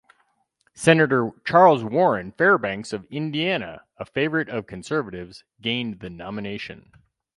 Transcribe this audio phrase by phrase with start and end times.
[0.73, 6.91] Senator Charles Warren Fairbanks of Indiana, a favorite of conservatives, gained the nomination.